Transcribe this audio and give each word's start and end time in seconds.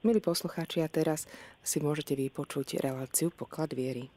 Milí 0.00 0.24
poslucháči, 0.24 0.80
a 0.80 0.88
teraz 0.88 1.28
si 1.60 1.76
môžete 1.76 2.16
vypočuť 2.16 2.80
reláciu 2.80 3.28
Poklad 3.28 3.76
viery. 3.76 4.08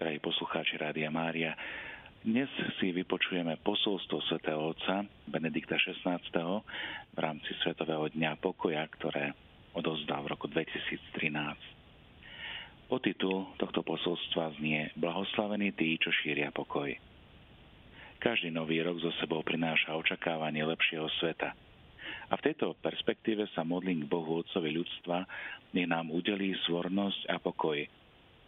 Drahí 0.00 0.16
poslucháči 0.24 0.80
Rádia 0.80 1.12
Mária, 1.12 1.52
dnes 2.24 2.48
si 2.80 2.96
vypočujeme 2.96 3.60
posolstvo 3.60 4.24
svätého 4.24 4.56
Otca 4.56 5.04
Benedikta 5.28 5.76
XVI. 5.76 6.16
v 7.12 7.18
rámci 7.20 7.52
Svetového 7.60 8.08
dňa 8.08 8.40
pokoja, 8.40 8.88
ktoré 8.96 9.36
odozdal 9.76 10.24
v 10.24 10.32
roku 10.32 10.48
2013. 10.48 12.88
Podtitul 12.88 13.52
tohto 13.60 13.84
posolstva 13.84 14.56
znie 14.56 14.96
Blahoslavení 14.96 15.76
tí, 15.76 16.00
čo 16.00 16.08
šíria 16.08 16.48
pokoj. 16.56 16.88
Každý 18.16 18.48
nový 18.48 18.80
rok 18.80 18.96
zo 19.04 19.12
sebou 19.20 19.44
prináša 19.44 19.92
očakávanie 19.92 20.64
lepšieho 20.64 21.04
sveta– 21.20 21.52
a 22.26 22.34
v 22.34 22.44
tejto 22.50 22.74
perspektíve 22.82 23.46
sa 23.54 23.62
modlím 23.62 24.04
k 24.04 24.10
Bohu 24.10 24.42
Otcovi 24.42 24.74
ľudstva, 24.74 25.26
nech 25.70 25.86
nám 25.86 26.10
udelí 26.10 26.58
svornosť 26.66 27.30
a 27.30 27.38
pokoj, 27.38 27.78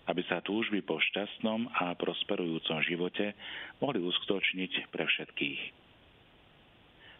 aby 0.08 0.22
sa 0.26 0.42
túžby 0.42 0.82
po 0.82 0.98
šťastnom 0.98 1.70
a 1.78 1.94
prosperujúcom 1.94 2.82
živote 2.82 3.38
mohli 3.78 4.02
uskutočniť 4.02 4.90
pre 4.90 5.06
všetkých. 5.06 5.60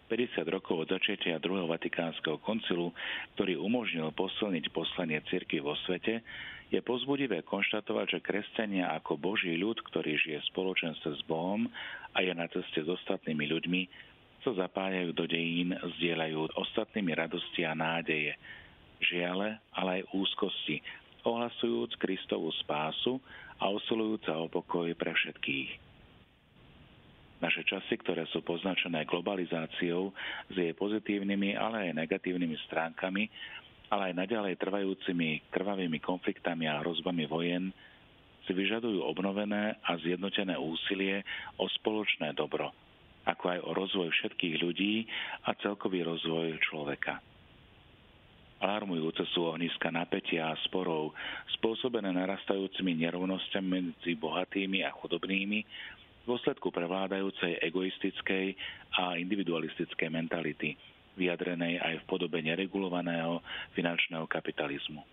50 0.08 0.40
rokov 0.48 0.88
od 0.88 0.88
začiatia 0.88 1.36
druhého 1.36 1.68
Vatikánskeho 1.68 2.40
koncilu, 2.40 2.96
ktorý 3.36 3.60
umožnil 3.60 4.08
posilniť 4.16 4.72
poslanie 4.72 5.20
cirkvi 5.28 5.60
vo 5.60 5.76
svete, 5.84 6.24
je 6.72 6.80
pozbudivé 6.80 7.44
konštatovať, 7.44 8.16
že 8.16 8.24
kresťania 8.24 8.92
ako 8.96 9.20
Boží 9.20 9.52
ľud, 9.56 9.76
ktorý 9.84 10.16
žije 10.16 10.40
v 10.40 10.50
spoločenstve 10.52 11.10
s 11.12 11.22
Bohom 11.28 11.68
a 12.16 12.18
je 12.24 12.32
na 12.32 12.48
ceste 12.48 12.80
s 12.80 12.88
ostatnými 12.88 13.44
ľuďmi, 13.52 13.80
sa 14.48 14.64
zapájajú 14.64 15.12
do 15.12 15.28
dejín, 15.28 15.76
zdieľajú 15.76 16.56
ostatnými 16.56 17.12
radosti 17.12 17.68
a 17.68 17.76
nádeje, 17.76 18.32
žiale, 18.96 19.60
ale 19.76 20.00
aj 20.00 20.08
úzkosti, 20.16 20.80
ohlasujúc 21.20 21.92
Kristovú 22.00 22.48
spásu 22.64 23.20
a 23.60 23.68
usilujúca 23.68 24.32
o 24.40 24.48
pokoj 24.48 24.88
pre 24.96 25.12
všetkých. 25.12 25.84
Naše 27.44 27.60
časy, 27.68 28.00
ktoré 28.00 28.24
sú 28.32 28.40
poznačené 28.40 29.04
globalizáciou 29.04 30.16
s 30.48 30.54
jej 30.56 30.72
pozitívnymi, 30.72 31.52
ale 31.52 31.92
aj 31.92 32.08
negatívnymi 32.08 32.56
stránkami, 32.66 33.28
ale 33.92 34.10
aj 34.10 34.14
naďalej 34.16 34.56
trvajúcimi 34.64 35.44
krvavými 35.52 36.00
konfliktami 36.00 36.64
a 36.72 36.80
hrozbami 36.80 37.28
vojen, 37.28 37.68
si 38.48 38.56
vyžadujú 38.56 39.04
obnovené 39.04 39.76
a 39.84 40.00
zjednotené 40.00 40.56
úsilie 40.56 41.20
o 41.60 41.68
spoločné 41.68 42.32
dobro, 42.32 42.72
ako 43.28 43.44
aj 43.52 43.58
o 43.60 43.70
rozvoj 43.76 44.08
všetkých 44.08 44.56
ľudí 44.64 45.04
a 45.44 45.52
celkový 45.60 46.00
rozvoj 46.08 46.56
človeka. 46.64 47.20
Alarmujúce 48.58 49.22
sú 49.30 49.46
ohniska 49.46 49.86
napätia 49.94 50.50
a 50.50 50.58
sporov, 50.66 51.14
spôsobené 51.60 52.10
narastajúcimi 52.10 52.90
nerovnosťami 53.06 53.68
medzi 53.70 54.18
bohatými 54.18 54.82
a 54.82 54.90
chudobnými 54.90 55.60
v 55.62 56.24
dôsledku 56.26 56.74
prevládajúcej 56.74 57.62
egoistickej 57.62 58.46
a 58.98 59.14
individualistickej 59.14 60.08
mentality, 60.10 60.74
vyjadrenej 61.14 61.78
aj 61.78 61.94
v 62.02 62.08
podobe 62.10 62.42
neregulovaného 62.42 63.38
finančného 63.78 64.26
kapitalizmu. 64.26 65.06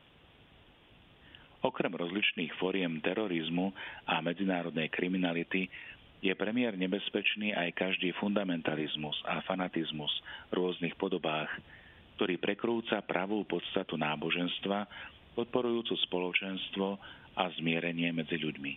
Okrem 1.62 1.94
rozličných 1.94 2.54
foriem 2.58 2.98
terorizmu 3.02 3.74
a 4.10 4.22
medzinárodnej 4.26 4.90
kriminality 4.90 5.70
je 6.26 6.34
premiér 6.34 6.74
nebezpečný 6.74 7.54
aj 7.54 7.78
každý 7.78 8.10
fundamentalizmus 8.18 9.14
a 9.30 9.46
fanatizmus 9.46 10.10
v 10.50 10.58
rôznych 10.58 10.98
podobách, 10.98 11.54
ktorý 12.18 12.42
prekrúca 12.42 12.98
pravú 13.06 13.46
podstatu 13.46 13.94
náboženstva, 13.94 14.90
podporujúcu 15.38 15.94
spoločenstvo 16.10 16.98
a 17.38 17.44
zmierenie 17.62 18.10
medzi 18.10 18.42
ľuďmi. 18.42 18.74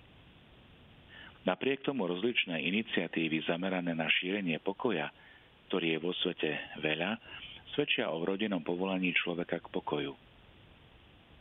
Napriek 1.49 1.81
tomu 1.81 2.05
rozličné 2.05 2.61
iniciatívy 2.61 3.49
zamerané 3.49 3.97
na 3.97 4.13
šírenie 4.13 4.61
pokoja, 4.61 5.09
ktorý 5.73 5.97
je 5.97 5.99
vo 6.05 6.13
svete 6.21 6.51
veľa, 6.85 7.17
svedčia 7.73 8.13
o 8.13 8.21
vrodenom 8.21 8.61
povolaní 8.61 9.17
človeka 9.17 9.57
k 9.65 9.73
pokoju– 9.73 10.13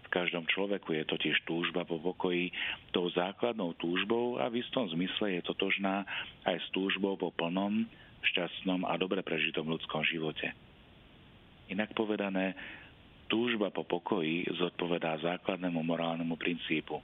v 0.08 0.14
každom 0.16 0.48
človeku 0.48 0.96
je 0.96 1.04
totiž 1.04 1.44
túžba 1.44 1.84
po 1.84 2.00
pokoji 2.00 2.56
tou 2.96 3.12
základnou 3.12 3.76
túžbou 3.76 4.40
a 4.40 4.48
v 4.48 4.64
istom 4.64 4.88
zmysle 4.88 5.36
je 5.36 5.42
totožná 5.44 6.08
aj 6.48 6.64
s 6.64 6.68
túžbou 6.72 7.20
po 7.20 7.36
plnom, 7.36 7.84
šťastnom 8.24 8.88
a 8.88 8.96
dobre 8.96 9.20
prežitom 9.20 9.68
ľudskom 9.68 10.08
živote. 10.08 10.56
Inak 11.68 11.92
povedané, 11.92 12.56
túžba 13.28 13.68
po 13.68 13.84
pokoji 13.84 14.48
zodpovedá 14.56 15.20
základnému 15.20 15.84
morálnemu 15.84 16.40
princípu 16.40 17.04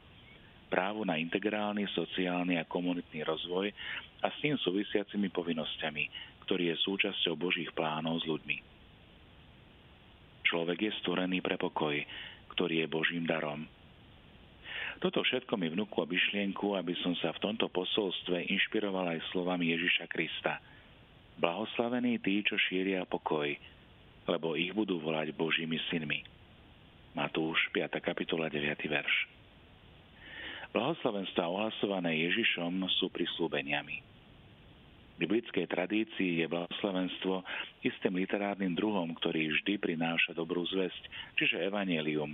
právu 0.71 1.05
na 1.05 1.19
integrálny, 1.19 1.85
sociálny 1.93 2.57
a 2.57 2.65
komunitný 2.65 3.21
rozvoj 3.27 3.69
a 4.23 4.27
s 4.31 4.35
tým 4.41 4.57
súvisiacimi 4.57 5.29
povinnosťami, 5.29 6.03
ktorý 6.47 6.73
je 6.73 6.81
súčasťou 6.81 7.35
Božích 7.37 7.69
plánov 7.75 8.23
s 8.23 8.25
ľuďmi. 8.25 8.57
Človek 10.49 10.79
je 10.89 10.91
stvorený 11.03 11.45
pre 11.45 11.61
pokoj, 11.61 11.93
ktorý 12.53 12.85
je 12.85 12.87
Božím 12.87 13.25
darom. 13.25 13.65
Toto 15.01 15.19
všetko 15.25 15.59
mi 15.59 15.67
vnúklo 15.67 16.07
myšlienku, 16.07 16.79
aby 16.79 16.95
som 17.03 17.11
sa 17.19 17.35
v 17.35 17.41
tomto 17.43 17.67
posolstve 17.67 18.47
inšpiroval 18.47 19.17
aj 19.17 19.25
slovami 19.35 19.73
Ježiša 19.75 20.05
Krista. 20.07 20.63
Blahoslavení 21.41 22.21
tí, 22.21 22.45
čo 22.45 22.55
šíria 22.55 23.03
pokoj, 23.09 23.51
lebo 24.29 24.55
ich 24.55 24.71
budú 24.71 25.01
volať 25.01 25.33
Božími 25.35 25.81
synmi. 25.91 26.23
Matúš 27.17 27.67
5. 27.75 27.99
kapitola 27.99 28.47
9. 28.47 28.63
verš. 28.87 29.15
Blahoslavenstva 30.71 31.51
ohlasované 31.51 32.23
Ježišom 32.29 32.87
sú 32.97 33.11
prislúbeniami 33.11 34.12
biblickej 35.17 35.69
tradícii 35.69 36.41
je 36.41 36.47
blahoslavenstvo 36.49 37.45
istým 37.85 38.17
literárnym 38.17 38.73
druhom, 38.73 39.13
ktorý 39.17 39.53
vždy 39.53 39.77
prináša 39.77 40.33
dobrú 40.33 40.65
zväzť, 40.65 41.03
čiže 41.37 41.63
evanelium, 41.69 42.33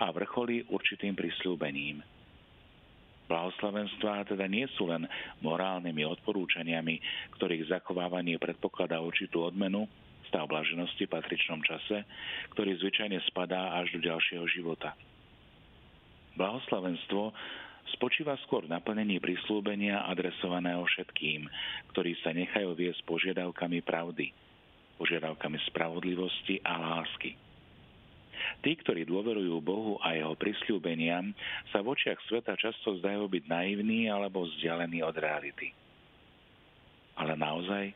a 0.00 0.08
vrcholí 0.14 0.64
určitým 0.72 1.12
prislúbením. 1.12 2.00
Blahoslavenstvá 3.30 4.26
teda 4.26 4.50
nie 4.50 4.66
sú 4.74 4.90
len 4.90 5.06
morálnymi 5.44 6.02
odporúčaniami, 6.02 6.98
ktorých 7.38 7.70
zachovávanie 7.70 8.40
predpokladá 8.42 8.98
určitú 8.98 9.46
odmenu, 9.46 9.86
stav 10.26 10.50
blaženosti 10.50 11.06
v 11.06 11.14
patričnom 11.14 11.62
čase, 11.62 12.02
ktorý 12.54 12.74
zvyčajne 12.82 13.22
spadá 13.30 13.78
až 13.78 13.94
do 13.94 14.00
ďalšieho 14.02 14.46
života. 14.50 14.98
Blahoslavenstvo 16.34 17.30
spočíva 17.94 18.36
skôr 18.46 18.66
v 18.66 18.72
naplnení 18.72 19.18
prislúbenia 19.18 20.06
adresovaného 20.06 20.82
všetkým, 20.86 21.46
ktorí 21.94 22.18
sa 22.20 22.30
nechajú 22.34 22.74
viesť 22.74 23.00
požiadavkami 23.06 23.82
pravdy, 23.82 24.30
požiadavkami 25.00 25.58
spravodlivosti 25.70 26.60
a 26.62 26.76
lásky. 26.76 27.36
Tí, 28.64 28.72
ktorí 28.80 29.04
dôverujú 29.04 29.60
Bohu 29.60 30.00
a 30.00 30.16
jeho 30.16 30.32
prisľúbeniam, 30.36 31.32
sa 31.72 31.84
v 31.84 31.92
očiach 31.92 32.20
sveta 32.28 32.56
často 32.56 32.96
zdajú 33.00 33.28
byť 33.28 33.44
naivní 33.48 34.08
alebo 34.08 34.48
vzdialení 34.48 35.04
od 35.04 35.16
reality. 35.16 35.72
Ale 37.20 37.36
naozaj? 37.36 37.92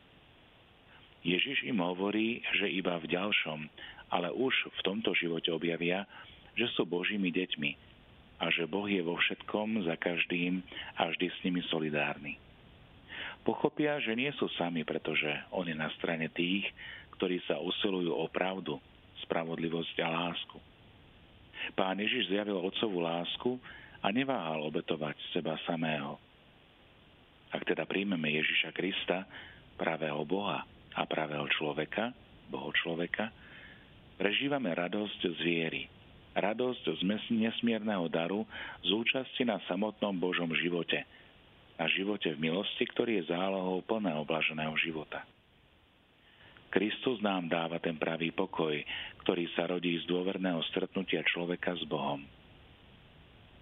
Ježiš 1.25 1.65
im 1.65 1.81
hovorí, 1.81 2.45
že 2.61 2.69
iba 2.69 3.01
v 3.01 3.09
ďalšom, 3.09 3.59
ale 4.13 4.29
už 4.29 4.53
v 4.69 4.79
tomto 4.85 5.17
živote 5.17 5.49
objavia, 5.49 6.05
že 6.53 6.69
sú 6.77 6.85
Božími 6.85 7.33
deťmi, 7.33 7.94
a 8.39 8.51
že 8.51 8.67
Boh 8.67 8.87
je 8.87 8.99
vo 8.99 9.15
všetkom 9.15 9.87
za 9.87 9.95
každým 9.95 10.59
a 10.99 11.07
vždy 11.07 11.27
s 11.31 11.37
nimi 11.47 11.63
solidárny. 11.71 12.35
Pochopia, 13.45 14.01
že 14.01 14.17
nie 14.17 14.33
sú 14.35 14.49
sami, 14.57 14.81
pretože 14.81 15.29
On 15.53 15.63
je 15.63 15.77
na 15.77 15.87
strane 16.01 16.27
tých, 16.33 16.65
ktorí 17.15 17.39
sa 17.45 17.61
usilujú 17.61 18.11
o 18.11 18.25
pravdu, 18.27 18.81
spravodlivosť 19.23 19.95
a 20.03 20.09
lásku. 20.09 20.57
Pán 21.77 21.97
Ježiš 22.01 22.33
zjavil 22.33 22.59
otcovú 22.59 22.99
lásku 22.99 23.57
a 24.03 24.11
neváhal 24.11 24.65
obetovať 24.67 25.15
seba 25.31 25.55
samého. 25.63 26.19
Ak 27.53 27.63
teda 27.63 27.87
príjmeme 27.87 28.35
Ježiša 28.35 28.75
Krista, 28.75 29.23
pravého 29.79 30.25
Boha 30.27 30.67
a 30.91 31.01
pravého 31.07 31.47
človeka, 31.55 32.11
Boho 32.51 32.69
človeka, 32.75 33.31
prežívame 34.19 34.75
radosť 34.75 35.19
z 35.33 35.39
viery, 35.39 35.81
radosť 36.35 36.99
z 36.99 37.01
nesmierneho 37.31 38.11
daru 38.11 38.43
z 38.83 38.91
účasti 38.91 39.47
na 39.47 39.63
samotnom 39.71 40.13
Božom 40.19 40.51
živote, 40.51 41.07
na 41.79 41.87
živote 41.87 42.35
v 42.35 42.51
milosti, 42.51 42.83
ktorý 42.91 43.23
je 43.23 43.31
zálohou 43.31 43.79
plného 43.87 44.21
blaženého 44.27 44.75
života. 44.79 45.23
Kristus 46.75 47.23
nám 47.23 47.47
dáva 47.47 47.79
ten 47.79 47.95
pravý 47.95 48.35
pokoj, 48.35 48.75
ktorý 49.23 49.47
sa 49.55 49.63
rodí 49.63 49.95
z 49.95 50.05
dôverného 50.11 50.59
stretnutia 50.67 51.23
človeka 51.23 51.71
s 51.71 51.87
Bohom. 51.87 52.19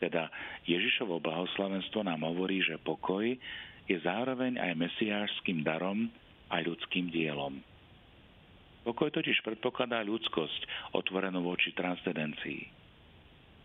Teda 0.02 0.34
Ježišovo 0.66 1.22
blahoslavenstvo 1.22 2.02
nám 2.02 2.26
hovorí, 2.26 2.66
že 2.66 2.82
pokoj 2.82 3.38
je 3.86 3.98
zároveň 4.02 4.58
aj 4.58 4.74
mesiášským 4.76 5.62
darom, 5.62 6.10
aj 6.50 6.66
ľudským 6.66 7.14
dielom. 7.14 7.62
Pokoj 8.84 9.16
totiž 9.16 9.40
predpokladá 9.48 10.04
ľudskosť, 10.04 10.92
otvorenú 10.92 11.40
voči 11.40 11.72
transcendencii. 11.72 12.68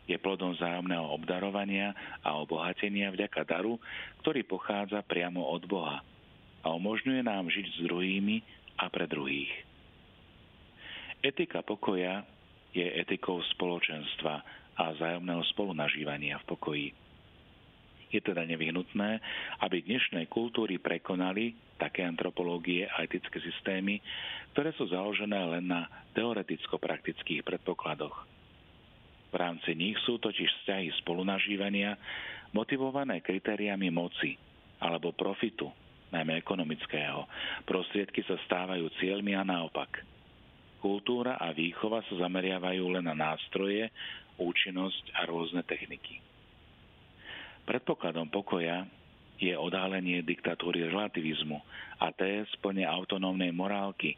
Je 0.08 0.16
plodom 0.16 0.56
vzájomného 0.56 1.04
obdarovania 1.10 1.92
a 2.24 2.38
obohatenia 2.40 3.12
vďaka 3.12 3.44
daru, 3.44 3.76
ktorý 4.24 4.46
pochádza 4.46 5.04
priamo 5.04 5.44
od 5.44 5.68
Boha 5.68 6.00
a 6.64 6.66
umožňuje 6.72 7.20
nám 7.26 7.50
žiť 7.50 7.66
s 7.66 7.78
druhými 7.84 8.40
a 8.78 8.88
pre 8.88 9.04
druhých. 9.10 9.52
Etika 11.18 11.66
pokoja 11.66 12.22
je 12.70 12.86
etikou 12.86 13.42
spoločenstva 13.58 14.34
a 14.78 14.82
vzájomného 14.94 15.42
spolunažívania 15.50 16.38
v 16.40 16.46
pokoji. 16.46 16.88
Je 18.08 18.24
teda 18.24 18.40
nevyhnutné, 18.48 19.20
aby 19.60 19.84
dnešné 19.84 20.32
kultúry 20.32 20.80
prekonali 20.80 21.52
také 21.76 22.08
antropológie 22.08 22.88
a 22.88 23.04
etické 23.04 23.36
systémy, 23.44 24.00
ktoré 24.56 24.72
sú 24.74 24.88
založené 24.88 25.38
len 25.58 25.68
na 25.68 25.86
teoreticko-praktických 26.16 27.44
predpokladoch. 27.44 28.24
V 29.28 29.34
rámci 29.36 29.76
nich 29.76 30.00
sú 30.08 30.16
totiž 30.16 30.48
vzťahy 30.64 30.88
spolunažívania 31.04 32.00
motivované 32.56 33.20
kritériami 33.20 33.92
moci 33.92 34.40
alebo 34.80 35.12
profitu, 35.12 35.68
najmä 36.08 36.40
ekonomického. 36.40 37.28
Prostriedky 37.68 38.24
sa 38.24 38.40
stávajú 38.48 38.88
cieľmi 38.96 39.36
a 39.36 39.44
naopak. 39.44 40.00
Kultúra 40.80 41.36
a 41.36 41.52
výchova 41.52 42.00
sa 42.08 42.14
zameriavajú 42.24 42.84
len 42.94 43.04
na 43.04 43.12
nástroje, 43.12 43.90
účinnosť 44.38 45.12
a 45.18 45.26
rôzne 45.26 45.66
techniky. 45.66 46.22
Predpokladom 47.68 48.32
pokoja 48.32 48.88
je 49.36 49.52
odhalenie 49.52 50.24
diktatúry 50.24 50.88
relativizmu 50.88 51.60
a 52.00 52.08
té 52.16 52.48
splne 52.56 52.88
autonómnej 52.88 53.52
morálky, 53.52 54.16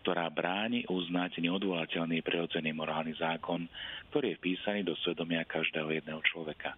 ktorá 0.00 0.32
bráni 0.32 0.88
uznať 0.88 1.44
neodvolateľný 1.44 2.24
prirodzený 2.24 2.72
morálny 2.72 3.12
zákon, 3.20 3.68
ktorý 4.08 4.32
je 4.32 4.38
vpísaný 4.40 4.80
do 4.88 4.96
svedomia 5.04 5.44
každého 5.44 5.92
jedného 5.92 6.24
človeka. 6.24 6.72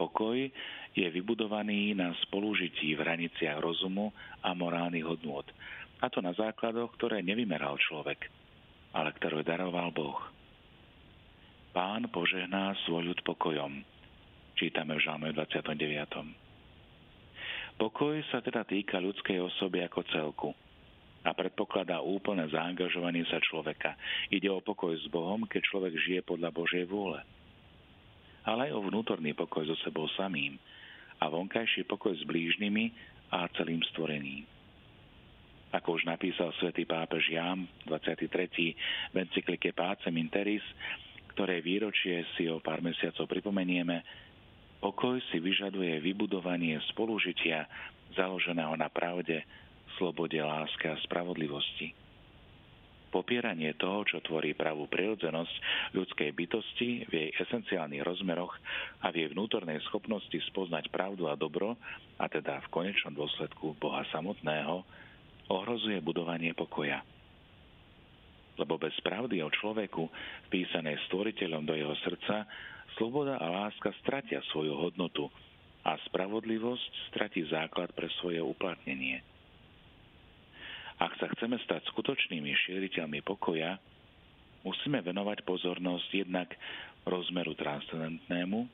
Pokoj 0.00 0.48
je 0.96 1.06
vybudovaný 1.12 1.92
na 1.92 2.16
spolužití 2.24 2.96
v 2.96 3.04
hraniciach 3.04 3.60
rozumu 3.60 4.08
a 4.40 4.56
morálnych 4.56 5.04
hodnôt, 5.04 5.44
a 6.00 6.08
to 6.08 6.24
na 6.24 6.32
základoch, 6.32 6.96
ktoré 6.96 7.20
nevymeral 7.20 7.76
človek, 7.76 8.24
ale 8.96 9.12
ktoré 9.20 9.44
daroval 9.44 9.92
Boh. 9.92 10.16
Pán 11.76 12.08
požehná 12.08 12.72
svoj 12.88 13.12
ľud 13.12 13.20
pokojom, 13.20 13.95
čítame 14.56 14.96
v 14.96 15.04
Žalme 15.04 15.28
29. 15.36 15.76
Pokoj 17.76 18.16
sa 18.32 18.40
teda 18.40 18.64
týka 18.64 18.96
ľudskej 18.96 19.36
osoby 19.36 19.84
ako 19.84 20.00
celku 20.08 20.50
a 21.20 21.36
predpokladá 21.36 22.00
úplné 22.00 22.48
zaangažovanie 22.48 23.28
sa 23.28 23.36
človeka. 23.44 24.00
Ide 24.32 24.48
o 24.48 24.64
pokoj 24.64 24.96
s 24.96 25.04
Bohom, 25.12 25.44
keď 25.44 25.60
človek 25.68 25.92
žije 26.00 26.20
podľa 26.24 26.56
Božej 26.56 26.88
vôle. 26.88 27.20
Ale 28.48 28.72
aj 28.72 28.80
o 28.80 28.84
vnútorný 28.88 29.36
pokoj 29.36 29.68
so 29.68 29.76
sebou 29.84 30.08
samým 30.16 30.56
a 31.20 31.28
vonkajší 31.28 31.84
pokoj 31.84 32.16
s 32.16 32.24
blížnymi 32.24 32.96
a 33.36 33.44
celým 33.60 33.84
stvorením. 33.92 34.48
Ako 35.74 36.00
už 36.00 36.08
napísal 36.08 36.54
svätý 36.56 36.88
pápež 36.88 37.28
Jám 37.28 37.68
23. 37.84 39.12
v 39.12 39.16
encyklike 39.20 39.76
Pácem 39.76 40.14
Interis, 40.16 40.64
ktoré 41.36 41.60
výročie 41.60 42.24
si 42.38 42.48
o 42.48 42.64
pár 42.64 42.80
mesiacov 42.80 43.28
pripomenieme, 43.28 44.00
Pokoj 44.80 45.18
si 45.32 45.40
vyžaduje 45.40 45.98
vybudovanie 46.04 46.76
spolužitia 46.92 47.64
založeného 48.12 48.76
na 48.76 48.92
pravde, 48.92 49.42
slobode, 49.96 50.36
láske 50.36 50.86
a 50.86 51.00
spravodlivosti. 51.04 51.96
Popieranie 53.08 53.72
toho, 53.80 54.04
čo 54.04 54.20
tvorí 54.20 54.52
pravú 54.52 54.84
prirodzenosť 54.92 55.54
ľudskej 55.96 56.30
bytosti 56.36 57.08
v 57.08 57.12
jej 57.16 57.30
esenciálnych 57.40 58.04
rozmeroch 58.04 58.52
a 59.00 59.08
v 59.08 59.24
jej 59.24 59.28
vnútornej 59.32 59.80
schopnosti 59.88 60.36
spoznať 60.52 60.92
pravdu 60.92 61.24
a 61.24 61.38
dobro, 61.38 61.80
a 62.20 62.28
teda 62.28 62.60
v 62.68 62.72
konečnom 62.72 63.16
dôsledku 63.16 63.72
Boha 63.80 64.04
samotného, 64.12 64.84
ohrozuje 65.48 65.96
budovanie 66.04 66.52
pokoja. 66.52 67.00
Lebo 68.60 68.76
bez 68.76 68.92
pravdy 69.00 69.40
o 69.40 69.48
človeku, 69.48 70.08
písanej 70.52 71.00
stvoriteľom 71.08 71.64
do 71.64 71.72
jeho 71.72 71.96
srdca, 72.04 72.44
Sloboda 72.96 73.36
a 73.36 73.46
láska 73.46 73.92
stratia 74.00 74.40
svoju 74.52 74.72
hodnotu 74.72 75.28
a 75.84 76.00
spravodlivosť 76.10 77.12
stratí 77.12 77.44
základ 77.46 77.92
pre 77.92 78.08
svoje 78.18 78.40
uplatnenie. 78.40 79.20
Ak 80.96 81.12
sa 81.20 81.28
chceme 81.36 81.60
stať 81.60 81.84
skutočnými 81.92 82.48
šíriteľmi 82.48 83.20
pokoja, 83.20 83.76
musíme 84.64 85.04
venovať 85.04 85.44
pozornosť 85.44 86.08
jednak 86.24 86.48
rozmeru 87.04 87.52
transcendentnému, 87.52 88.64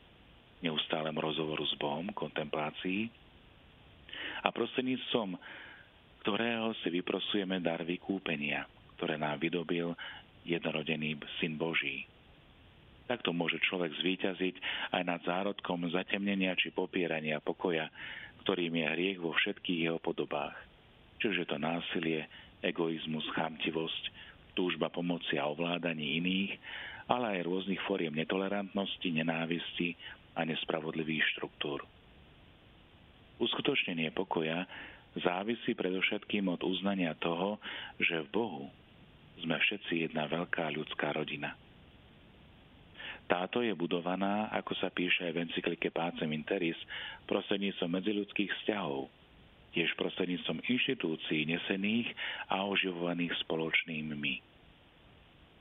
neustálemu 0.63 1.19
rozhovoru 1.19 1.67
s 1.67 1.75
Bohom, 1.83 2.15
kontemplácii 2.15 3.11
a 4.47 4.49
prostredníctvom 4.55 5.35
ktorého 6.23 6.71
si 6.87 6.89
vyprosujeme 6.95 7.59
dar 7.59 7.83
vykúpenia, 7.83 8.63
ktoré 8.95 9.19
nám 9.19 9.43
vydobil 9.43 9.91
jednorodený 10.47 11.19
Syn 11.43 11.59
Boží. 11.59 12.07
Takto 13.11 13.35
môže 13.35 13.59
človek 13.67 13.93
zvíťaziť 13.99 14.57
aj 14.95 15.03
nad 15.03 15.21
zárodkom 15.27 15.91
zatemnenia 15.91 16.55
či 16.55 16.71
popierania 16.71 17.43
pokoja, 17.43 17.91
ktorým 18.47 18.75
je 18.75 18.87
hriech 18.95 19.19
vo 19.23 19.35
všetkých 19.35 19.91
jeho 19.91 19.99
podobách. 20.03 20.55
Čiže 21.23 21.47
to 21.47 21.57
násilie, 21.59 22.27
egoizmus, 22.63 23.27
chamtivosť, 23.35 24.05
túžba 24.59 24.91
pomoci 24.91 25.39
a 25.39 25.47
ovládaní 25.47 26.19
iných, 26.19 26.53
ale 27.11 27.39
aj 27.39 27.47
rôznych 27.47 27.83
fóriem 27.87 28.15
netolerantnosti, 28.15 29.07
nenávisti 29.07 29.95
a 30.39 30.47
nespravodlivých 30.47 31.25
štruktúr. 31.37 31.85
Uskutočnenie 33.43 34.15
pokoja 34.15 34.67
závisí 35.19 35.75
predovšetkým 35.75 36.47
od 36.49 36.63
uznania 36.63 37.13
toho, 37.19 37.59
že 37.99 38.23
v 38.27 38.33
Bohu 38.33 38.65
sme 39.43 39.59
všetci 39.59 40.09
jedna 40.09 40.31
veľká 40.31 40.71
ľudská 40.73 41.13
rodina. 41.13 41.59
Táto 43.31 43.65
je 43.65 43.73
budovaná, 43.73 44.53
ako 44.53 44.77
sa 44.77 44.93
píše 44.93 45.25
aj 45.25 45.33
v 45.33 45.43
encyklike 45.49 45.89
Pácem 45.95 46.29
Interis, 46.31 46.77
prostredníctvom 47.27 47.91
medziludských 47.91 48.51
vzťahov, 48.63 49.09
tiež 49.73 49.97
prostredníctvom 49.97 50.61
inštitúcií 50.69 51.49
nesených 51.49 52.13
a 52.53 52.67
oživovaných 52.69 53.33
spoločným 53.47 54.13
my. 54.13 54.35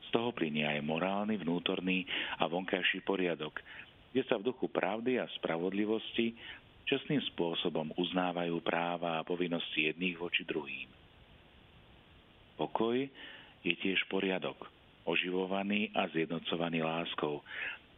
Z 0.07 0.19
toho 0.19 0.35
plinie 0.35 0.67
aj 0.67 0.83
morálny, 0.83 1.39
vnútorný 1.39 2.03
a 2.35 2.47
vonkajší 2.51 3.07
poriadok, 3.07 3.63
kde 4.11 4.27
sa 4.27 4.35
v 4.35 4.51
duchu 4.51 4.67
pravdy 4.67 5.23
a 5.23 5.31
spravodlivosti 5.39 6.35
čestným 6.83 7.23
spôsobom 7.31 7.95
uznávajú 7.95 8.59
práva 8.59 9.21
a 9.21 9.27
povinnosti 9.27 9.87
jedných 9.87 10.19
voči 10.19 10.43
druhým. 10.43 10.91
Pokoj 12.59 13.07
je 13.63 13.73
tiež 13.79 14.03
poriadok, 14.11 14.67
oživovaný 15.05 15.89
a 15.93 16.07
zjednocovaný 16.11 16.85
láskou. 16.85 17.41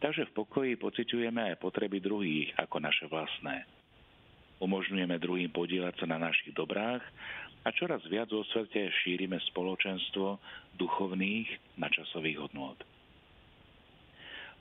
Takže 0.00 0.28
v 0.30 0.36
pokoji 0.36 0.72
pociťujeme 0.76 1.54
aj 1.54 1.60
potreby 1.60 2.00
druhých 2.00 2.52
ako 2.60 2.76
naše 2.80 3.08
vlastné. 3.08 3.64
Umožňujeme 4.60 5.16
druhým 5.18 5.50
podielať 5.50 6.04
sa 6.04 6.06
na 6.06 6.20
našich 6.20 6.52
dobrách 6.52 7.02
a 7.64 7.68
čoraz 7.72 8.04
viac 8.06 8.28
vo 8.28 8.44
svete 8.52 8.92
šírime 9.02 9.40
spoločenstvo 9.52 10.38
duchovných 10.76 11.80
načasových 11.80 12.38
hodnôt. 12.48 12.78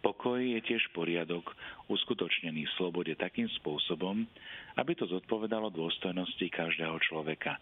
Pokoj 0.04 0.36
je 0.36 0.60
tiež 0.60 0.92
poriadok 0.92 1.56
uskutočnený 1.88 2.68
v 2.68 2.76
slobode 2.76 3.16
takým 3.16 3.48
spôsobom, 3.64 4.28
aby 4.76 4.92
to 5.00 5.08
zodpovedalo 5.08 5.72
dôstojnosti 5.72 6.44
každého 6.52 7.00
človeka, 7.08 7.56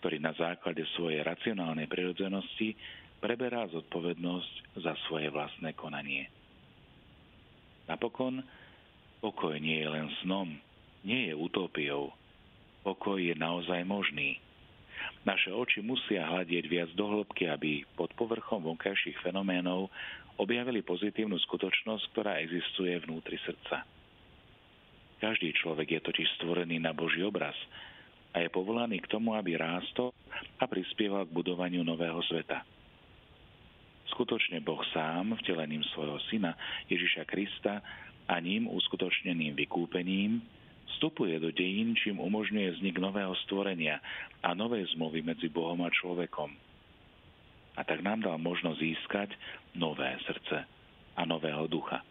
ktorý 0.00 0.16
na 0.16 0.32
základe 0.32 0.80
svojej 0.96 1.20
racionálnej 1.20 1.84
prirodzenosti 1.84 2.72
preberá 3.24 3.64
zodpovednosť 3.72 4.84
za 4.84 4.92
svoje 5.08 5.32
vlastné 5.32 5.72
konanie. 5.72 6.28
Napokon, 7.88 8.44
pokoj 9.24 9.56
nie 9.56 9.80
je 9.80 9.88
len 9.88 10.12
snom, 10.20 10.52
nie 11.08 11.32
je 11.32 11.34
utópiou. 11.36 12.12
Pokoj 12.84 13.16
je 13.16 13.32
naozaj 13.32 13.80
možný. 13.88 14.36
Naše 15.24 15.48
oči 15.48 15.80
musia 15.80 16.28
hľadieť 16.28 16.64
viac 16.68 16.90
do 16.92 17.08
hĺbky, 17.08 17.48
aby 17.48 17.88
pod 17.96 18.12
povrchom 18.12 18.60
vonkajších 18.60 19.16
fenoménov 19.24 19.88
objavili 20.36 20.84
pozitívnu 20.84 21.40
skutočnosť, 21.48 22.04
ktorá 22.12 22.44
existuje 22.44 22.92
vnútri 23.08 23.40
srdca. 23.40 23.88
Každý 25.24 25.56
človek 25.56 25.96
je 25.96 26.00
totiž 26.04 26.28
stvorený 26.36 26.76
na 26.76 26.92
Boží 26.92 27.24
obraz 27.24 27.56
a 28.36 28.44
je 28.44 28.52
povolaný 28.52 29.00
k 29.00 29.08
tomu, 29.08 29.32
aby 29.32 29.56
rástol 29.56 30.12
a 30.60 30.68
prispieval 30.68 31.24
k 31.24 31.32
budovaniu 31.32 31.80
nového 31.80 32.20
sveta. 32.28 32.73
Skutočne 34.14 34.62
Boh 34.62 34.80
sám, 34.94 35.34
vtelením 35.42 35.82
svojho 35.90 36.22
syna 36.30 36.54
Ježiša 36.86 37.26
Krista 37.26 37.82
a 38.30 38.34
ním 38.38 38.70
uskutočneným 38.70 39.58
vykúpením, 39.58 40.38
vstupuje 40.94 41.34
do 41.42 41.50
dejín, 41.50 41.98
čím 41.98 42.22
umožňuje 42.22 42.78
vznik 42.78 43.02
nového 43.02 43.34
stvorenia 43.42 43.98
a 44.46 44.54
novej 44.54 44.86
zmluvy 44.94 45.26
medzi 45.26 45.50
Bohom 45.50 45.82
a 45.82 45.90
človekom, 45.90 46.54
a 47.74 47.82
tak 47.82 48.06
nám 48.06 48.22
dal 48.22 48.38
možnosť 48.38 48.78
získať 48.78 49.30
nové 49.74 50.14
srdce 50.22 50.62
a 51.18 51.22
nového 51.26 51.66
ducha, 51.66 52.06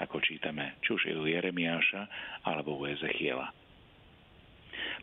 ako 0.00 0.20
čítame 0.24 0.80
či 0.80 0.96
už 0.96 1.12
u 1.12 1.28
Jeremiáša 1.28 2.08
alebo 2.48 2.80
u 2.80 2.88
Ezechiela. 2.88 3.52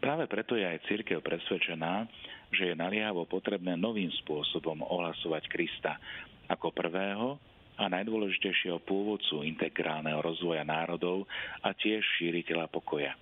Práve 0.01 0.25
preto 0.25 0.57
je 0.57 0.65
aj 0.65 0.89
církev 0.89 1.21
presvedčená, 1.21 2.09
že 2.49 2.73
je 2.73 2.75
naliehavo 2.75 3.29
potrebné 3.29 3.77
novým 3.77 4.09
spôsobom 4.25 4.81
ohlasovať 4.81 5.45
Krista 5.45 6.01
ako 6.49 6.73
prvého 6.73 7.37
a 7.77 7.85
najdôležitejšieho 7.85 8.81
pôvodcu 8.81 9.45
integrálneho 9.45 10.17
rozvoja 10.19 10.65
národov 10.65 11.29
a 11.61 11.71
tiež 11.77 12.01
šíriteľa 12.17 12.65
pokoja. 12.73 13.13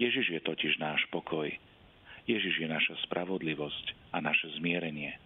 Ježiš 0.00 0.26
je 0.32 0.40
totiž 0.40 0.80
náš 0.80 1.04
pokoj. 1.12 1.52
Ježiš 2.24 2.64
je 2.64 2.68
naša 2.68 2.96
spravodlivosť 3.04 4.16
a 4.16 4.24
naše 4.24 4.48
zmierenie. 4.56 5.16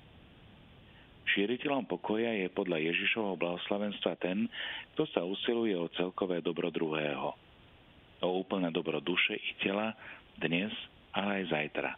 Šíriteľom 1.23 1.87
pokoja 1.87 2.35
je 2.35 2.51
podľa 2.51 2.83
Ježišovho 2.83 3.39
blahoslavenstva 3.39 4.19
ten, 4.19 4.51
kto 4.95 5.07
sa 5.15 5.23
usiluje 5.23 5.79
o 5.79 5.93
celkové 5.95 6.43
dobro 6.43 6.67
druhého. 6.75 7.31
O 8.23 8.29
úplné 8.39 8.71
dobro 8.75 8.99
duše 9.03 9.35
i 9.35 9.51
tela 9.63 9.95
dnes, 10.39 10.73
ale 11.13 11.43
aj 11.43 11.45
zajtra. 11.53 11.91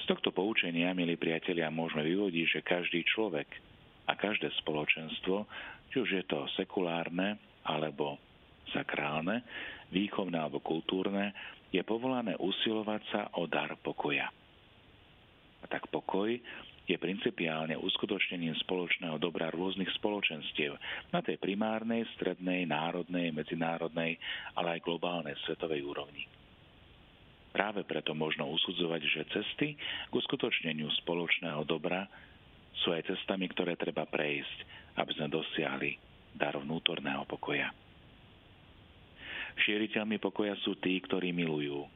Z 0.00 0.04
tohto 0.08 0.30
poučenia, 0.30 0.94
milí 0.96 1.18
priatelia, 1.18 1.72
môžeme 1.72 2.06
vyvodiť, 2.06 2.46
že 2.46 2.60
každý 2.64 3.02
človek 3.04 3.48
a 4.06 4.14
každé 4.14 4.54
spoločenstvo, 4.62 5.44
či 5.90 5.96
už 5.98 6.10
je 6.22 6.24
to 6.30 6.46
sekulárne 6.54 7.36
alebo 7.66 8.16
sakrálne, 8.70 9.42
výchovné 9.90 10.38
alebo 10.38 10.62
kultúrne, 10.62 11.34
je 11.74 11.82
povolané 11.82 12.38
usilovať 12.38 13.02
sa 13.10 13.22
o 13.36 13.50
dar 13.50 13.74
pokoja. 13.82 14.30
A 15.62 15.64
tak 15.66 15.90
pokoj 15.90 16.30
je 16.86 16.96
principiálne 17.02 17.74
uskutočnením 17.74 18.54
spoločného 18.62 19.18
dobra 19.18 19.50
rôznych 19.50 19.90
spoločenstiev 19.98 20.78
na 21.10 21.18
tej 21.18 21.42
primárnej, 21.42 22.06
strednej, 22.14 22.62
národnej, 22.62 23.34
medzinárodnej, 23.34 24.14
ale 24.54 24.78
aj 24.78 24.86
globálnej 24.86 25.34
svetovej 25.42 25.82
úrovni. 25.82 26.22
Práve 27.56 27.88
preto 27.88 28.12
možno 28.12 28.52
usudzovať, 28.52 29.00
že 29.08 29.32
cesty 29.32 29.80
k 29.80 30.12
uskutočneniu 30.12 30.92
spoločného 31.00 31.64
dobra 31.64 32.04
sú 32.84 32.92
aj 32.92 33.08
cestami, 33.08 33.48
ktoré 33.48 33.80
treba 33.80 34.04
prejsť, 34.04 34.58
aby 35.00 35.10
sme 35.16 35.32
dosiahli 35.32 35.96
dar 36.36 36.60
vnútorného 36.60 37.24
pokoja. 37.24 37.72
Šíriteľmi 39.56 40.20
pokoja 40.20 40.52
sú 40.60 40.76
tí, 40.84 41.00
ktorí 41.00 41.32
milujú, 41.32 41.88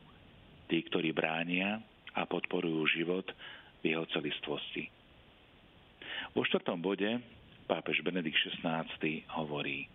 tí, 0.73 0.81
ktorí 0.81 1.12
bránia 1.12 1.85
a 2.17 2.25
podporujú 2.25 2.81
život 2.97 3.29
v 3.85 3.93
jeho 3.93 4.09
celistvosti. 4.17 4.88
Vo 6.33 6.40
štvrtom 6.40 6.81
bode 6.81 7.21
pápež 7.69 8.00
Benedikt 8.00 8.40
XVI 8.64 8.88
hovorí 9.37 9.93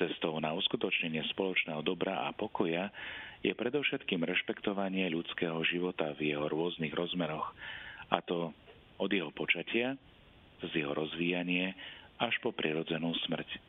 Cestou 0.00 0.40
na 0.40 0.56
uskutočnenie 0.56 1.20
spoločného 1.36 1.84
dobra 1.84 2.24
a 2.24 2.32
pokoja 2.32 2.88
je 3.44 3.52
predovšetkým 3.52 4.24
rešpektovanie 4.24 5.04
ľudského 5.12 5.60
života 5.68 6.16
v 6.16 6.32
jeho 6.32 6.48
rôznych 6.48 6.96
rozmeroch, 6.96 7.52
a 8.08 8.24
to 8.24 8.56
od 8.96 9.10
jeho 9.12 9.28
počatia, 9.28 10.00
z 10.64 10.72
jeho 10.72 10.96
rozvíjanie 10.96 11.76
až 12.16 12.32
po 12.40 12.48
prirodzenú 12.48 13.12
smrť. 13.28 13.60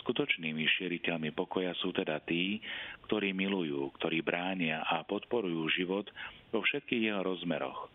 Skutočnými 0.00 0.64
šieriteľmi 0.80 1.36
pokoja 1.36 1.76
sú 1.76 1.92
teda 1.92 2.16
tí, 2.24 2.64
ktorí 3.04 3.36
milujú, 3.36 3.92
ktorí 4.00 4.24
bránia 4.24 4.80
a 4.80 5.04
podporujú 5.04 5.68
život 5.76 6.08
vo 6.56 6.64
všetkých 6.64 7.12
jeho 7.12 7.20
rozmeroch. 7.20 7.92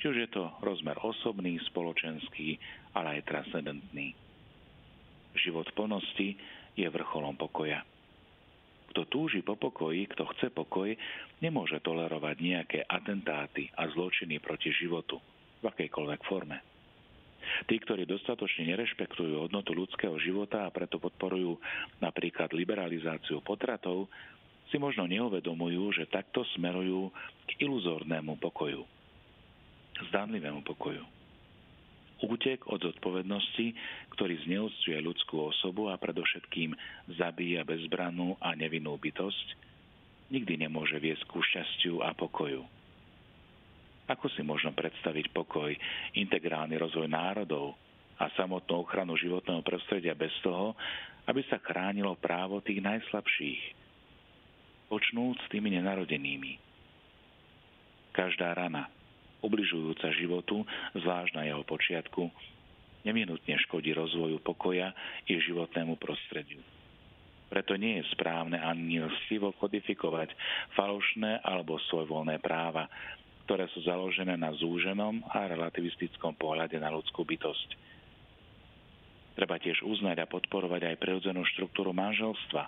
Či 0.00 0.04
už 0.08 0.16
je 0.24 0.28
to 0.32 0.48
rozmer 0.64 0.96
osobný, 1.04 1.60
spoločenský, 1.68 2.56
ale 2.96 3.20
aj 3.20 3.28
transcendentný. 3.28 4.25
Život 5.36 5.68
plnosti 5.76 6.34
je 6.74 6.86
vrcholom 6.88 7.36
pokoja. 7.36 7.84
Kto 8.92 9.04
túži 9.12 9.44
po 9.44 9.60
pokoji, 9.60 10.08
kto 10.08 10.24
chce 10.32 10.48
pokoj, 10.48 10.88
nemôže 11.44 11.76
tolerovať 11.84 12.36
nejaké 12.40 12.80
atentáty 12.88 13.68
a 13.76 13.92
zločiny 13.92 14.40
proti 14.40 14.72
životu 14.72 15.20
v 15.60 15.68
akejkoľvek 15.68 16.20
forme. 16.24 16.58
Tí, 17.68 17.78
ktorí 17.78 18.08
dostatočne 18.08 18.66
nerešpektujú 18.74 19.46
hodnotu 19.46 19.76
ľudského 19.76 20.16
života 20.18 20.66
a 20.66 20.72
preto 20.74 20.98
podporujú 20.98 21.60
napríklad 22.02 22.50
liberalizáciu 22.50 23.38
potratov, 23.44 24.10
si 24.66 24.82
možno 24.82 25.06
neuvedomujú, 25.06 25.94
že 25.94 26.10
takto 26.10 26.42
smerujú 26.58 27.14
k 27.46 27.50
iluzórnemu 27.62 28.34
pokoju, 28.42 28.82
zdánlivému 30.10 30.66
pokoju. 30.66 31.15
Útek 32.24 32.64
od 32.72 32.80
zodpovednosti, 32.80 33.76
ktorý 34.16 34.40
zneúctuje 34.48 34.96
ľudskú 35.04 35.52
osobu 35.52 35.92
a 35.92 36.00
predovšetkým 36.00 36.72
zabíja 37.20 37.60
bezbrannú 37.68 38.40
a 38.40 38.56
nevinnú 38.56 38.96
bytosť, 38.96 39.46
nikdy 40.32 40.64
nemôže 40.64 40.96
viesť 40.96 41.28
ku 41.28 41.44
šťastiu 41.44 42.00
a 42.00 42.16
pokoju. 42.16 42.64
Ako 44.06 44.32
si 44.32 44.40
možno 44.40 44.72
predstaviť 44.72 45.34
pokoj, 45.34 45.74
integrálny 46.16 46.80
rozvoj 46.80 47.10
národov 47.10 47.76
a 48.16 48.32
samotnú 48.32 48.80
ochranu 48.80 49.18
životného 49.18 49.60
prostredia 49.60 50.16
bez 50.16 50.32
toho, 50.40 50.72
aby 51.26 51.42
sa 51.50 51.60
chránilo 51.60 52.16
právo 52.16 52.62
tých 52.62 52.80
najslabších, 52.80 53.60
počnúc 54.88 55.36
tými 55.50 55.74
nenarodenými. 55.74 56.52
Každá 58.14 58.54
rana, 58.56 58.88
ubližujúca 59.46 60.10
životu, 60.18 60.66
zvlášť 60.98 61.32
na 61.38 61.46
jeho 61.46 61.62
počiatku, 61.62 62.28
neminutne 63.06 63.54
škodí 63.70 63.94
rozvoju 63.94 64.42
pokoja 64.42 64.90
i 65.30 65.38
životnému 65.38 65.94
prostrediu. 66.02 66.58
Preto 67.46 67.78
nie 67.78 68.02
je 68.02 68.10
správne 68.10 68.58
ani 68.58 69.06
lstivo 69.06 69.54
kodifikovať 69.54 70.34
falošné 70.74 71.46
alebo 71.46 71.78
svojvoľné 71.86 72.42
práva, 72.42 72.90
ktoré 73.46 73.70
sú 73.70 73.86
založené 73.86 74.34
na 74.34 74.50
zúženom 74.58 75.22
a 75.30 75.46
relativistickom 75.46 76.34
pohľade 76.34 76.74
na 76.82 76.90
ľudskú 76.90 77.22
bytosť. 77.22 77.78
Treba 79.38 79.62
tiež 79.62 79.86
uznať 79.86 80.26
a 80.26 80.26
podporovať 80.26 80.90
aj 80.90 80.98
prirodzenú 80.98 81.46
štruktúru 81.54 81.94
manželstva 81.94 82.66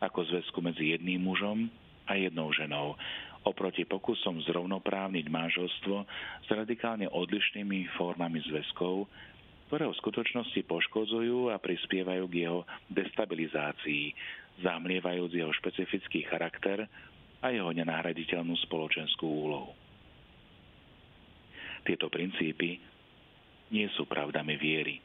ako 0.00 0.24
zväzku 0.32 0.64
medzi 0.64 0.96
jedným 0.96 1.20
mužom 1.20 1.68
a 2.08 2.16
jednou 2.16 2.48
ženou, 2.56 2.96
oproti 3.46 3.86
pokusom 3.86 4.42
zrovnoprávniť 4.42 5.26
manželstvo 5.30 5.96
s 6.42 6.48
radikálne 6.50 7.06
odlišnými 7.06 7.94
formami 7.94 8.42
zväzkov, 8.42 9.06
ktoré 9.70 9.86
v 9.86 9.98
skutočnosti 10.02 10.60
poškodzujú 10.66 11.54
a 11.54 11.62
prispievajú 11.62 12.24
k 12.26 12.34
jeho 12.46 12.66
destabilizácii, 12.90 14.14
zamlievajúc 14.62 15.30
jeho 15.34 15.52
špecifický 15.54 16.26
charakter 16.26 16.90
a 17.42 17.46
jeho 17.54 17.70
nenahraditeľnú 17.70 18.54
spoločenskú 18.66 19.26
úlohu. 19.26 19.72
Tieto 21.86 22.10
princípy 22.10 22.82
nie 23.70 23.86
sú 23.94 24.10
pravdami 24.10 24.58
viery, 24.58 24.98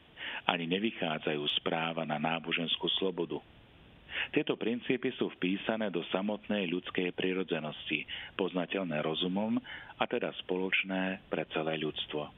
ani 0.50 0.66
nevychádzajú 0.66 1.42
z 1.46 1.58
práva 1.62 2.02
na 2.02 2.18
náboženskú 2.18 2.90
slobodu. 2.98 3.38
Tieto 4.32 4.58
princípy 4.58 5.12
sú 5.16 5.32
vpísané 5.38 5.88
do 5.88 6.04
samotnej 6.12 6.68
ľudskej 6.68 7.12
prirodzenosti, 7.16 8.04
poznateľné 8.36 9.00
rozumom 9.00 9.58
a 9.98 10.04
teda 10.08 10.32
spoločné 10.44 11.26
pre 11.28 11.48
celé 11.52 11.80
ľudstvo. 11.80 12.28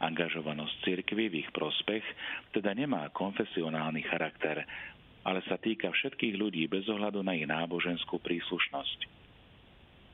Angažovanosť 0.00 0.74
cirkvy 0.80 1.28
v 1.28 1.38
ich 1.44 1.50
prospech 1.52 2.04
teda 2.56 2.72
nemá 2.72 3.04
konfesionálny 3.12 4.00
charakter, 4.08 4.64
ale 5.28 5.44
sa 5.44 5.60
týka 5.60 5.92
všetkých 5.92 6.40
ľudí 6.40 6.64
bez 6.72 6.88
ohľadu 6.88 7.20
na 7.20 7.36
ich 7.36 7.44
náboženskú 7.44 8.16
príslušnosť. 8.24 9.20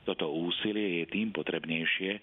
Toto 0.07 0.31
úsilie 0.31 1.03
je 1.03 1.05
tým 1.11 1.31
potrebnejšie, 1.31 2.19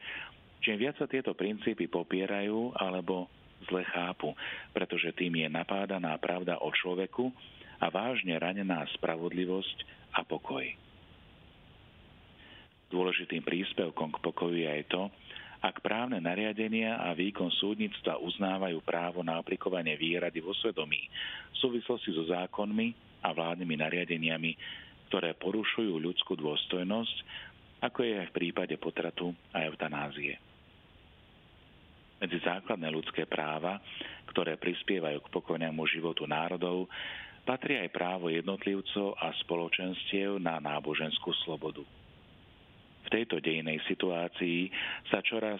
Čím 0.63 0.79
viac 0.79 0.95
sa 0.95 1.12
tieto 1.12 1.36
princípy 1.36 1.91
popierajú 1.91 2.72
alebo 2.79 3.27
zle 3.67 3.83
chápu, 3.83 4.31
pretože 4.72 5.12
tým 5.12 5.36
je 5.43 5.51
napádaná 5.51 6.15
pravda 6.15 6.55
o 6.63 6.72
človeku 6.72 7.36
a 7.84 7.92
vážne 7.92 8.40
ranená 8.40 8.88
spravodlivosť 8.96 9.78
a 10.16 10.24
pokoj. 10.24 10.63
Dôležitým 12.88 13.44
príspevkom 13.44 14.16
k 14.16 14.22
pokoju 14.24 14.56
je 14.63 14.70
aj 14.72 14.84
to, 14.88 15.04
ak 15.63 15.84
právne 15.84 16.20
nariadenia 16.24 17.00
a 17.04 17.12
výkon 17.12 17.52
súdnictva 17.60 18.20
uznávajú 18.24 18.80
právo 18.84 19.20
na 19.24 19.40
aplikovanie 19.40 20.00
výrady 20.00 20.40
vo 20.40 20.56
svedomí 20.56 21.08
v 21.52 21.58
súvislosti 21.60 22.16
so 22.16 22.24
zákonmi 22.28 23.20
a 23.24 23.32
vládnymi 23.32 23.75
nariadeniami, 23.80 24.52
ktoré 25.12 25.36
porušujú 25.36 26.00
ľudskú 26.00 26.36
dôstojnosť, 26.40 27.18
ako 27.84 28.00
je 28.04 28.13
aj 28.20 28.28
v 28.32 28.36
prípade 28.36 28.75
potratu 28.80 29.36
a 29.52 29.68
eutanázie 29.68 30.40
medzi 32.24 32.40
základné 32.40 32.88
ľudské 32.88 33.28
práva, 33.28 33.84
ktoré 34.32 34.56
prispievajú 34.56 35.28
k 35.28 35.34
pokojnému 35.36 35.84
životu 35.92 36.24
národov, 36.24 36.88
patrí 37.44 37.80
aj 37.80 37.92
právo 37.92 38.32
jednotlivcov 38.32 39.20
a 39.20 39.36
spoločenstiev 39.44 40.40
na 40.40 40.60
náboženskú 40.64 41.32
slobodu. 41.44 41.84
V 43.04 43.08
tejto 43.12 43.44
dejnej 43.44 43.84
situácii 43.88 44.72
sa 45.12 45.20
čoraz 45.20 45.60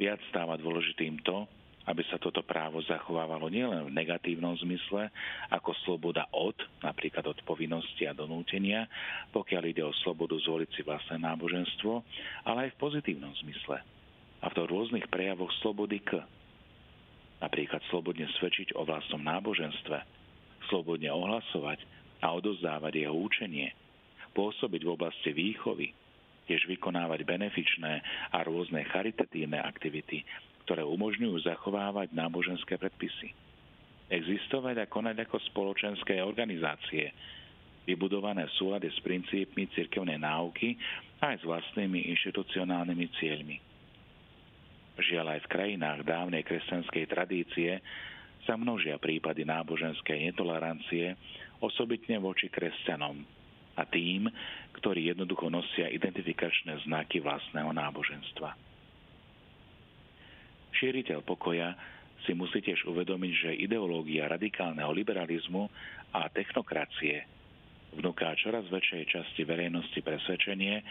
Viac 0.00 0.16
stáva 0.32 0.56
dôležitým 0.56 1.20
to, 1.20 1.44
aby 1.84 2.00
sa 2.08 2.16
toto 2.16 2.40
právo 2.40 2.80
zachovávalo 2.84 3.52
nielen 3.52 3.88
v 3.88 3.96
negatívnom 3.96 4.56
zmysle, 4.64 5.12
ako 5.52 5.76
sloboda 5.84 6.24
od, 6.32 6.56
napríklad 6.80 7.24
od 7.28 7.36
povinnosti 7.44 8.08
a 8.08 8.16
donútenia, 8.16 8.88
pokiaľ 9.32 9.62
ide 9.68 9.84
o 9.84 9.92
slobodu 10.00 10.36
zvoliť 10.40 10.70
si 10.72 10.80
vlastné 10.84 11.20
náboženstvo, 11.20 11.92
ale 12.48 12.68
aj 12.68 12.70
v 12.76 12.80
pozitívnom 12.80 13.32
zmysle. 13.44 13.80
A 14.40 14.46
v 14.48 14.56
to 14.56 14.62
rôznych 14.64 15.04
prejavoch 15.12 15.52
slobody 15.60 16.00
k. 16.00 16.20
Napríklad 17.44 17.80
slobodne 17.88 18.28
svedčiť 18.40 18.76
o 18.76 18.84
vlastnom 18.84 19.20
náboženstve, 19.20 20.19
slobodne 20.70 21.10
ohlasovať 21.10 21.82
a 22.22 22.32
odozdávať 22.32 23.04
jeho 23.04 23.16
učenie, 23.16 23.74
pôsobiť 24.32 24.80
v 24.86 24.92
oblasti 24.94 25.34
výchovy, 25.34 25.90
tiež 26.46 26.66
vykonávať 26.70 27.26
benefičné 27.26 27.92
a 28.30 28.38
rôzne 28.46 28.86
charitatívne 28.88 29.58
aktivity, 29.58 30.22
ktoré 30.66 30.86
umožňujú 30.86 31.46
zachovávať 31.46 32.14
náboženské 32.14 32.78
predpisy. 32.78 33.34
Existovať 34.10 34.82
a 34.82 34.90
konať 34.90 35.26
ako 35.26 35.38
spoločenské 35.50 36.18
organizácie, 36.22 37.14
vybudované 37.86 38.46
v 38.46 38.56
súlade 38.58 38.90
s 38.90 38.98
princípmi 39.02 39.70
cirkevnej 39.74 40.18
náuky 40.18 40.74
aj 41.22 41.42
s 41.42 41.46
vlastnými 41.46 42.10
inštitucionálnymi 42.14 43.06
cieľmi. 43.18 43.56
Žiaľ 45.00 45.26
aj 45.38 45.40
v 45.46 45.50
krajinách 45.50 46.00
dávnej 46.04 46.42
kresťanskej 46.44 47.04
tradície 47.08 47.80
sa 48.44 48.56
množia 48.56 48.96
prípady 48.96 49.44
náboženskej 49.44 50.32
netolerancie, 50.32 51.16
osobitne 51.60 52.16
voči 52.20 52.48
kresťanom 52.48 53.20
a 53.76 53.82
tým, 53.86 54.28
ktorí 54.76 55.12
jednoducho 55.12 55.52
nosia 55.52 55.92
identifikačné 55.92 56.84
znaky 56.88 57.20
vlastného 57.20 57.70
náboženstva. 57.72 58.56
Šíriteľ 60.76 61.20
pokoja 61.24 61.76
si 62.24 62.36
musí 62.36 62.60
tiež 62.60 62.84
uvedomiť, 62.88 63.32
že 63.36 63.60
ideológia 63.64 64.28
radikálneho 64.28 64.92
liberalizmu 64.92 65.68
a 66.12 66.28
technokracie 66.28 67.24
vnúká 67.96 68.36
čoraz 68.38 68.68
väčšej 68.70 69.02
časti 69.08 69.42
verejnosti 69.42 69.98
presvedčenie, 69.98 70.84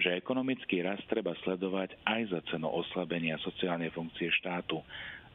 že 0.00 0.16
ekonomický 0.16 0.82
rast 0.82 1.04
treba 1.06 1.36
sledovať 1.44 1.94
aj 2.08 2.20
za 2.32 2.40
cenu 2.50 2.66
oslabenia 2.66 3.38
sociálnej 3.44 3.92
funkcie 3.92 4.32
štátu 4.42 4.80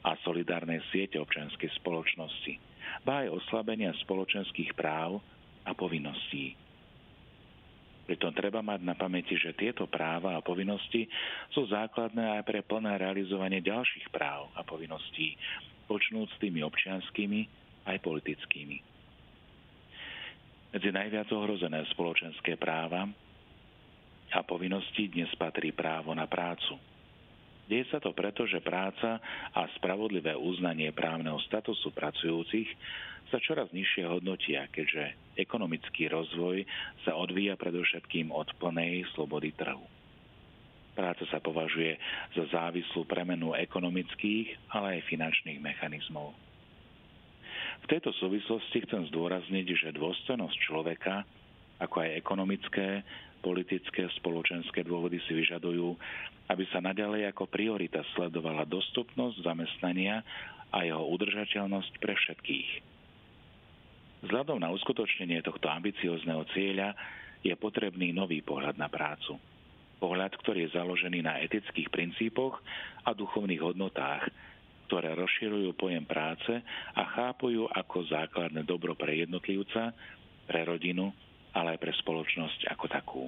a 0.08 0.16
solidárnej 0.24 0.80
siete 0.88 1.20
občianskej 1.20 1.68
spoločnosti, 1.84 2.56
ba 3.04 3.28
aj 3.28 3.44
oslabenia 3.44 3.92
spoločenských 4.08 4.72
práv 4.72 5.20
a 5.68 5.76
povinností. 5.76 6.56
Pritom 8.08 8.32
treba 8.32 8.64
mať 8.64 8.88
na 8.88 8.96
pamäti, 8.96 9.36
že 9.36 9.52
tieto 9.52 9.84
práva 9.84 10.40
a 10.40 10.46
povinnosti 10.46 11.12
sú 11.52 11.68
základné 11.68 12.40
aj 12.40 12.48
pre 12.48 12.64
plné 12.64 12.96
realizovanie 12.96 13.60
ďalších 13.60 14.08
práv 14.16 14.48
a 14.56 14.64
povinností, 14.64 15.36
počnúť 15.92 16.28
s 16.32 16.40
tými 16.40 16.64
občianskými 16.64 17.40
aj 17.84 18.00
politickými. 18.00 18.78
Medzi 20.72 20.90
najviac 20.96 21.28
ohrozené 21.36 21.84
spoločenské 21.92 22.56
práva 22.56 23.12
a 24.32 24.40
povinnosti 24.44 25.12
dnes 25.12 25.32
patrí 25.36 25.76
právo 25.76 26.16
na 26.16 26.32
prácu. 26.32 26.97
Deje 27.68 27.84
sa 27.92 28.00
to 28.00 28.16
preto, 28.16 28.48
že 28.48 28.64
práca 28.64 29.20
a 29.52 29.62
spravodlivé 29.76 30.32
uznanie 30.40 30.96
právneho 30.96 31.36
statusu 31.52 31.92
pracujúcich 31.92 32.72
sa 33.28 33.44
čoraz 33.44 33.68
nižšie 33.76 34.08
hodnotia, 34.08 34.72
keďže 34.72 35.36
ekonomický 35.36 36.08
rozvoj 36.08 36.64
sa 37.04 37.20
odvíja 37.20 37.60
predovšetkým 37.60 38.32
od 38.32 38.48
plnej 38.56 39.04
slobody 39.12 39.52
trhu. 39.52 39.84
Práca 40.96 41.28
sa 41.30 41.44
považuje 41.44 42.00
za 42.34 42.48
závislú 42.50 43.06
premenu 43.06 43.54
ekonomických, 43.54 44.72
ale 44.74 44.98
aj 44.98 45.12
finančných 45.12 45.60
mechanizmov. 45.62 46.34
V 47.84 47.86
tejto 47.86 48.10
súvislosti 48.18 48.82
chcem 48.88 49.06
zdôrazniť, 49.14 49.68
že 49.78 49.90
dôstojnosť 49.94 50.58
človeka, 50.66 51.22
ako 51.78 52.02
aj 52.02 52.18
ekonomické, 52.18 53.06
politické, 53.40 54.10
spoločenské 54.22 54.84
dôvody 54.84 55.22
si 55.26 55.34
vyžadujú, 55.38 55.96
aby 56.50 56.64
sa 56.72 56.80
naďalej 56.80 57.32
ako 57.32 57.48
priorita 57.48 58.04
sledovala 58.16 58.64
dostupnosť 58.68 59.44
zamestnania 59.44 60.24
a 60.74 60.84
jeho 60.84 61.04
udržateľnosť 61.04 61.94
pre 62.02 62.14
všetkých 62.16 62.98
Vzhľadom 64.26 64.58
na 64.58 64.74
uskutočnenie 64.74 65.46
tohto 65.46 65.70
ambiciozného 65.70 66.42
cieľa 66.58 66.98
je 67.46 67.54
potrebný 67.54 68.10
nový 68.18 68.42
pohľad 68.42 68.74
na 68.74 68.90
prácu. 68.90 69.38
Pohľad, 70.02 70.34
ktorý 70.42 70.66
je 70.66 70.76
založený 70.78 71.22
na 71.22 71.38
etických 71.42 71.90
princípoch 71.94 72.58
a 73.06 73.14
duchovných 73.14 73.62
hodnotách, 73.62 74.30
ktoré 74.90 75.14
rozširujú 75.14 75.70
pojem 75.78 76.06
práce 76.06 76.50
a 76.98 77.04
chápujú 77.14 77.70
ako 77.70 78.10
základné 78.10 78.66
dobro 78.66 78.98
pre 78.98 79.22
jednotlivca, 79.22 79.94
pre 80.50 80.66
rodinu, 80.66 81.14
ale 81.58 81.74
aj 81.74 81.82
pre 81.82 81.94
spoločnosť 81.98 82.70
ako 82.70 82.86
takú. 82.86 83.26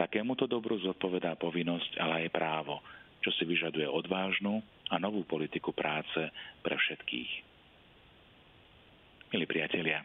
Takémuto 0.00 0.48
dobru 0.48 0.80
zodpovedá 0.80 1.36
povinnosť, 1.36 2.00
ale 2.00 2.24
aj 2.24 2.32
právo, 2.32 2.80
čo 3.20 3.28
si 3.36 3.44
vyžaduje 3.44 3.84
odvážnu 3.84 4.64
a 4.88 4.96
novú 4.96 5.28
politiku 5.28 5.76
práce 5.76 6.32
pre 6.64 6.80
všetkých. 6.80 7.30
Milí 9.36 9.44
priatelia, 9.44 10.00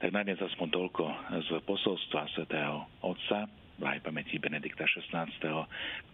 tak 0.00 0.10
na 0.10 0.24
dnes 0.24 0.40
aspoň 0.40 0.68
toľko 0.72 1.04
z 1.44 1.50
posolstva 1.68 2.32
svätého 2.32 2.88
Otca, 3.04 3.44
aj 3.80 4.00
pamäti 4.00 4.40
Benedikta 4.40 4.88
XVI, 4.88 5.28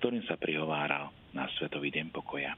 ktorým 0.03 0.27
sa 0.27 0.35
prihováral 0.35 1.15
na 1.31 1.47
Svetový 1.55 1.95
deň 1.95 2.11
pokoja. 2.11 2.55